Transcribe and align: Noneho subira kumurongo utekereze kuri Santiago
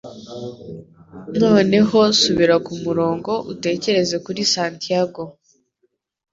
Noneho 1.41 1.99
subira 2.21 2.55
kumurongo 2.65 3.33
utekereze 3.53 4.15
kuri 4.25 4.41
Santiago 4.53 5.21